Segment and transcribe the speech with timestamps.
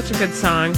[0.00, 0.72] Such a good song.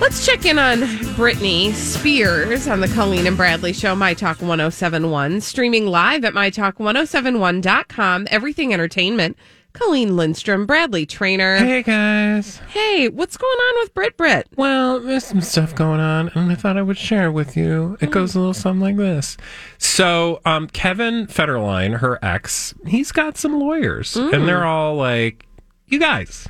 [0.00, 0.82] Let's check in on
[1.16, 8.28] Britney Spears on the Colleen and Bradley Show, My Talk 1071, streaming live at MyTalk1071.com.
[8.30, 9.36] Everything Entertainment.
[9.72, 11.56] Colleen Lindstrom, Bradley Traynor.
[11.56, 12.58] Hey guys.
[12.68, 14.46] Hey, what's going on with Brit Brit?
[14.54, 17.98] Well, there's some stuff going on, and I thought I would share with you.
[18.00, 19.36] It goes a little something like this.
[19.78, 25.46] So, um, Kevin Federline, her ex, he's got some lawyers, and they're all like,
[25.88, 26.46] "You guys,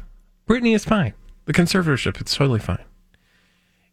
[0.46, 1.14] Britney is fine.
[1.46, 2.84] The conservatorship, it's totally fine.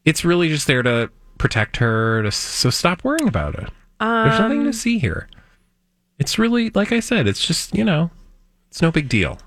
[0.05, 2.23] It's really just there to protect her.
[2.23, 3.69] To, so stop worrying about it.
[3.99, 5.27] There's nothing to see here.
[6.17, 8.09] It's really, like I said, it's just you know,
[8.69, 9.39] it's no big deal.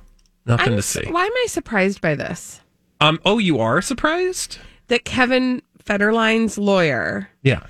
[0.46, 1.04] Nothing I'm to see.
[1.10, 2.60] Why am I surprised by this?
[3.00, 3.20] Um.
[3.24, 4.58] Oh, you are surprised?
[4.88, 7.28] That Kevin Federline's lawyer.
[7.42, 7.64] Yeah.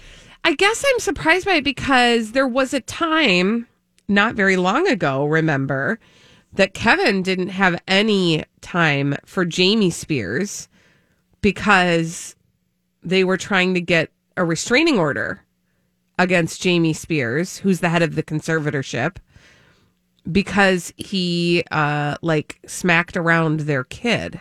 [0.44, 3.66] I guess I'm surprised by it because there was a time
[4.08, 5.98] not very long ago, remember,
[6.55, 10.69] that Kevin didn't have any time for Jamie Spears
[11.41, 12.36] because
[13.02, 15.41] they were trying to get a restraining order
[16.19, 19.16] against Jamie Spears, who's the head of the conservatorship,
[20.30, 24.41] because he uh like smacked around their kid.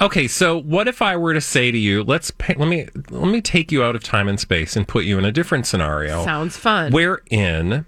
[0.00, 3.30] Okay, so what if I were to say to you, let's pay, let me let
[3.30, 6.24] me take you out of time and space and put you in a different scenario
[6.24, 6.92] Sounds fun.
[6.92, 7.84] wherein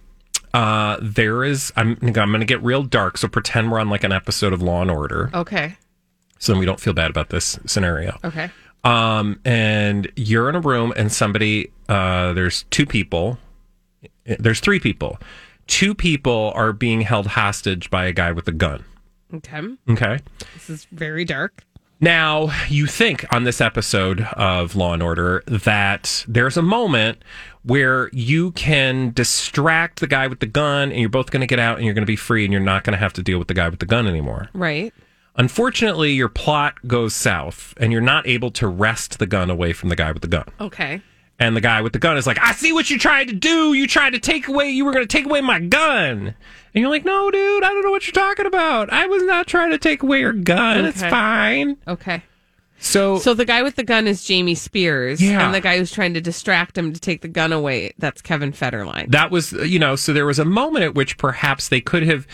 [0.55, 4.05] uh, there is I'm I'm going to get real dark, so pretend we're on like
[4.05, 5.77] an episode of Law and Order, okay.
[6.39, 8.19] so then we don't feel bad about this scenario.
[8.25, 8.51] Okay.
[8.85, 13.39] Um, and you're in a room and somebody uh, there's two people,
[14.25, 15.19] there's three people,
[15.67, 18.85] two people are being held hostage by a guy with a gun.
[19.35, 19.61] Okay.
[19.91, 20.19] Okay.
[20.55, 21.65] This is very dark.
[22.01, 27.23] Now, you think on this episode of Law and Order that there's a moment
[27.63, 31.59] where you can distract the guy with the gun and you're both going to get
[31.59, 33.39] out and you're going to be free and you're not going to have to deal
[33.39, 34.51] with the guy with the gun anymore.
[34.53, 34.93] Right.
[35.37, 39.89] Unfortunately, your plot goes south and you're not able to wrest the gun away from
[39.89, 40.45] the guy with the gun.
[40.61, 41.01] Okay.
[41.39, 43.73] And the guy with the gun is like, I see what you tried to do.
[43.75, 46.29] You tried to take away, you were going to take away my gun.
[46.29, 48.93] And you're like, no, dude, I don't know what you're talking about.
[48.93, 50.85] I was not trying to take away your gun.
[50.85, 51.77] It's fine.
[51.89, 52.23] Okay.
[52.79, 55.45] So, So the guy with the gun is Jamie Spears, Yeah.
[55.45, 58.53] and the guy who's trying to distract him to take the gun away, that's Kevin
[58.53, 59.11] Federline.
[59.13, 62.27] that was you know so there was a moment at which perhaps they could have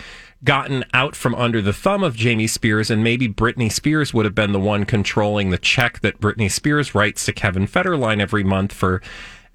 [0.45, 4.34] gotten out from under the thumb of Jamie Spears and maybe Britney Spears would have
[4.34, 8.73] been the one controlling the check that Britney Spears writes to Kevin Federline every month
[8.73, 9.03] for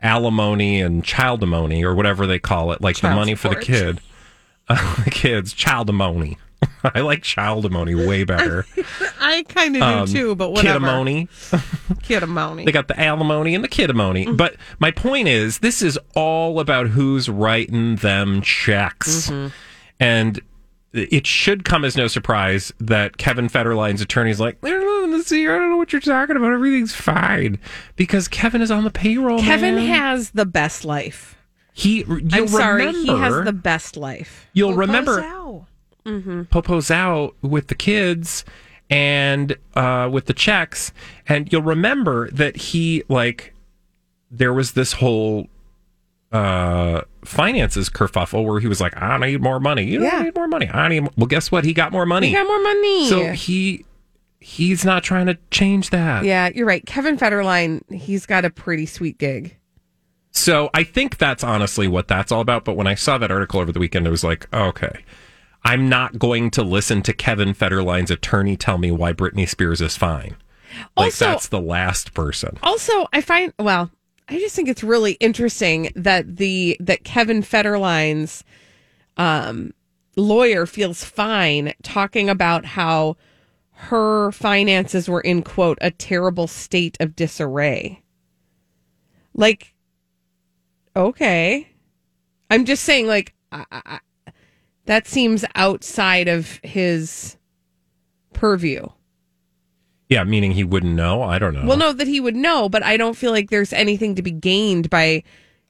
[0.02, 4.02] alimony and childimony or whatever they call it like Child the money for the kid
[4.70, 6.38] uh, the kids childimony
[6.84, 8.66] I like childimony way better
[9.20, 10.86] I kind of Um, do too, but whatever.
[10.86, 11.28] kidimony
[12.04, 12.66] Kidamony.
[12.66, 14.26] They got the alimony and the kidimony.
[14.26, 14.36] Mm-hmm.
[14.36, 19.30] But my point is, this is all about who's writing them checks.
[19.30, 19.48] Mm-hmm.
[20.00, 20.42] And
[20.98, 25.48] it should come as no surprise that Kevin Federline's attorney's like, there's nothing to see.
[25.48, 26.52] I don't know what you're talking about.
[26.54, 27.60] Everything's fine.
[27.96, 29.40] Because Kevin is on the payroll.
[29.40, 29.88] Kevin man.
[29.88, 31.38] has the best life.
[31.74, 34.48] He, you'll I'm sorry, he has the best life.
[34.54, 35.22] You'll remember
[36.06, 36.44] Mm-hmm.
[36.44, 38.46] Popo's out with the kids
[38.90, 40.94] and uh, with the checks,
[41.28, 43.54] and you'll remember that he like
[44.30, 45.48] there was this whole
[46.36, 49.84] uh finances kerfuffle where he was like, "I need more money.
[49.86, 50.22] You Yeah.
[50.24, 50.68] need more money.
[50.70, 51.64] I need." Well, guess what?
[51.66, 52.28] He got more money.
[52.30, 53.10] He got more money.
[53.10, 53.86] So he
[54.40, 56.24] he's not trying to change that.
[56.24, 56.86] yeah, you're right.
[56.86, 59.58] Kevin Federline, he's got a pretty sweet gig.
[60.32, 62.66] So I think that's honestly what that's all about.
[62.66, 65.04] But when I saw that article over the weekend, it was like, okay,
[65.64, 69.96] I'm not going to listen to Kevin Federline's attorney tell me why Britney Spears is
[69.98, 70.36] fine.
[70.98, 72.58] Like Also- that's the last person.
[72.62, 73.90] Also, I find well,
[74.28, 78.44] I just think it's really interesting that the that Kevin Federline's
[79.18, 79.74] um,
[80.16, 83.18] lawyer feels fine talking about how
[83.72, 88.02] her finances were in quote a terrible state of disarray.
[89.34, 89.74] Like,
[90.96, 91.70] okay,
[92.50, 94.00] I'm just saying, like, I, I,
[94.86, 97.38] that seems outside of his
[98.34, 98.88] purview.
[100.10, 101.24] Yeah, meaning he wouldn't know.
[101.24, 101.66] I don't know.
[101.66, 104.32] Well, no, that he would know, but I don't feel like there's anything to be
[104.32, 105.24] gained by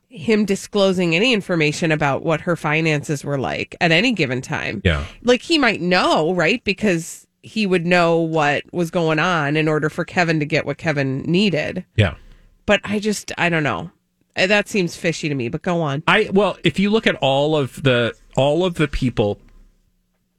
[0.09, 4.81] him disclosing any information about what her finances were like at any given time.
[4.83, 5.05] Yeah.
[5.23, 6.63] Like he might know, right?
[6.63, 10.77] Because he would know what was going on in order for Kevin to get what
[10.77, 11.85] Kevin needed.
[11.95, 12.15] Yeah.
[12.65, 13.91] But I just, I don't know.
[14.35, 16.03] Uh, That seems fishy to me, but go on.
[16.07, 19.39] I well, if you look at all of the all of the people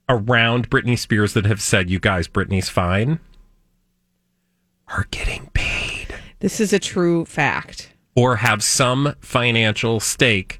[0.09, 3.19] around Britney Spears that have said, "You guys, Britney's fine,"
[4.89, 7.93] are getting paid This is a true fact.
[8.15, 10.59] or have some financial stake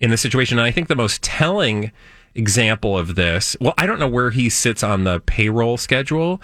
[0.00, 0.58] in the situation.
[0.58, 1.92] And I think the most telling
[2.34, 6.40] example of this, well, I don't know where he sits on the payroll schedule,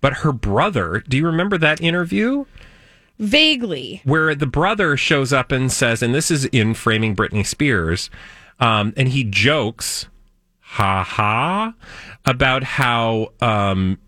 [0.00, 1.02] but her brother.
[1.08, 2.44] Do you remember that interview?
[3.18, 4.00] Vaguely.
[4.04, 8.10] where the brother shows up and says, and this is in framing Britney Spears,
[8.58, 10.08] um, and he jokes,
[10.60, 11.74] ha ha,
[12.26, 13.98] about how um,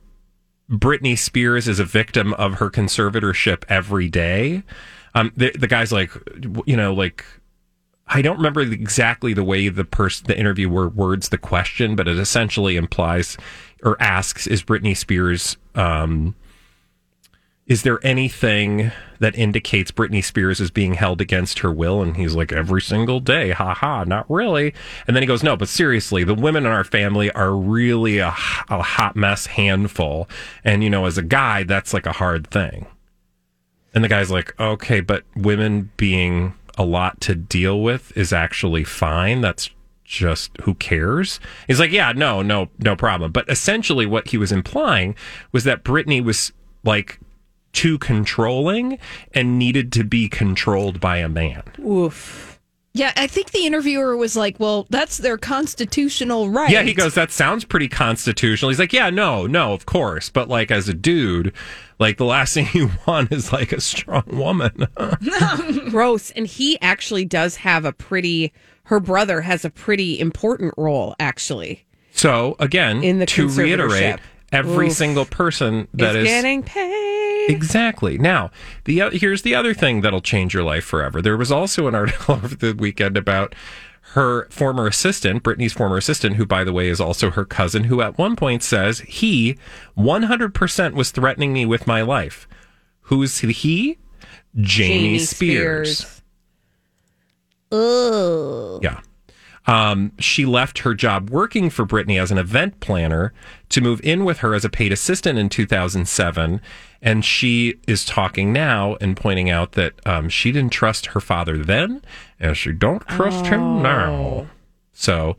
[0.70, 4.62] Britney Spears is a victim of her conservatorship every day.
[5.14, 6.11] Um, the, the guy's like,
[6.66, 7.25] you know, like
[8.06, 12.19] I don't remember exactly the way the person, the interviewer words the question, but it
[12.19, 13.37] essentially implies
[13.82, 16.34] or asks, "Is Britney Spears?" Um,
[17.66, 22.02] is there anything that indicates Britney Spears is being held against her will?
[22.02, 24.75] And he's like, every single day, ha ha, not really.
[25.06, 28.28] And then he goes, no, but seriously, the women in our family are really a,
[28.28, 30.28] a hot mess handful.
[30.62, 32.87] And, you know, as a guy, that's like a hard thing.
[33.94, 38.84] And the guy's like, okay, but women being a lot to deal with is actually
[38.84, 39.40] fine.
[39.40, 39.70] That's
[40.05, 41.40] just who cares?
[41.66, 43.32] He's like, yeah, no, no, no problem.
[43.32, 45.14] But essentially, what he was implying
[45.52, 46.52] was that Britney was
[46.82, 47.20] like
[47.75, 48.99] too controlling
[49.35, 51.62] and needed to be controlled by a man.
[51.85, 52.50] Oof.
[52.97, 57.15] Yeah, I think the interviewer was like, "Well, that's their constitutional right." Yeah, he goes,
[57.15, 58.69] that sounds pretty constitutional.
[58.71, 60.31] He's like, yeah, no, no, of course.
[60.31, 61.53] But like, as a dude,
[61.99, 64.87] like the last thing you want is like a strong woman.
[65.91, 66.31] Gross.
[66.31, 68.53] And he actually does have a pretty,
[68.85, 71.85] her brother has a pretty important role, actually.
[72.12, 74.21] so again, In the to reiterate.
[74.55, 74.93] Every Oof.
[74.95, 77.51] single person that is is getting paid.
[77.51, 78.17] Exactly.
[78.19, 78.51] Now,
[78.85, 81.21] the o- here's the other thing that'll change your life forever.
[81.21, 83.55] There was also an article over the weekend about
[84.12, 88.01] her former assistant, Britney's former assistant, who, by the way, is also her cousin, who
[88.01, 89.59] at one point says he
[89.99, 92.47] 100% was threatening me with my life.
[93.09, 93.99] Who's he?
[94.57, 96.23] Jamie, Spears.
[97.73, 98.81] Ugh.
[98.85, 99.00] Yeah.
[99.66, 103.32] Um, she left her job working for Britney as an event planner
[103.70, 106.61] to move in with her as a paid assistant in 2007.
[107.00, 111.58] And she is talking now and pointing out that um, she didn't trust her father
[111.58, 112.02] then,
[112.38, 114.46] and she don't trust him now.
[114.93, 115.37] So,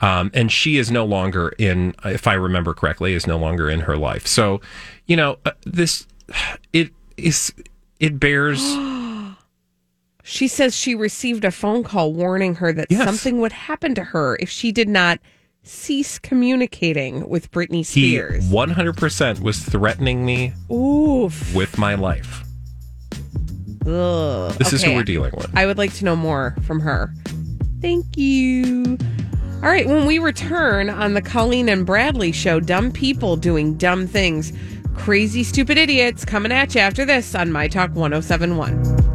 [0.00, 3.80] um, and she is no longer in, if I remember correctly, is no longer in
[3.80, 4.26] her life.
[4.26, 4.60] So,
[5.06, 6.06] you know, uh, this
[6.72, 7.52] it is
[7.98, 8.60] it bears.
[10.28, 13.04] She says she received a phone call warning her that Yes.
[13.04, 15.20] something would happen to her if she did not
[15.62, 18.44] cease communicating with Britney He Spears.
[18.50, 21.54] 100% was threatening me Oof.
[21.54, 22.42] with my life.
[23.86, 24.52] Ugh.
[24.58, 25.48] This is who we're dealing with.
[25.56, 27.12] I would like to know more from her.
[27.80, 28.98] Thank you.
[29.62, 34.08] All right, when we return on the Colleen and Bradley show, dumb people doing dumb
[34.08, 34.52] things.
[34.96, 39.05] Crazy, stupid idiots coming at you after this on My Talk 1071.